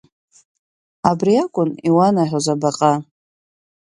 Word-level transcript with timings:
Абри 1.09 1.33
акәын 1.43 1.71
иуанаҳәоз 1.87 2.45
абаҟа. 2.53 2.93